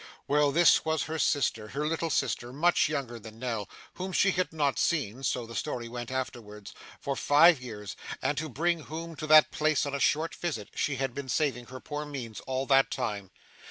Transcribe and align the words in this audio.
Well, 0.27 0.51
this 0.51 0.83
was 0.83 1.03
her 1.03 1.19
sister, 1.19 1.67
her 1.67 1.85
little 1.85 2.09
sister, 2.09 2.51
much 2.51 2.89
younger 2.89 3.19
than 3.19 3.37
Nell, 3.37 3.69
whom 3.93 4.13
she 4.13 4.31
had 4.31 4.51
not 4.51 4.79
seen 4.79 5.21
(so 5.21 5.45
the 5.45 5.53
story 5.53 5.87
went 5.87 6.09
afterwards) 6.09 6.73
for 6.99 7.15
five 7.15 7.61
years, 7.61 7.95
and 8.19 8.35
to 8.39 8.49
bring 8.49 8.85
whom 8.85 9.15
to 9.17 9.27
that 9.27 9.51
place 9.51 9.85
on 9.85 9.93
a 9.93 9.99
short 9.99 10.33
visit, 10.33 10.69
she 10.73 10.95
had 10.95 11.13
been 11.13 11.29
saving 11.29 11.67
her 11.67 11.79
poor 11.79 12.03
means 12.03 12.39
all 12.47 12.65
that 12.65 12.89
time. 12.89 13.29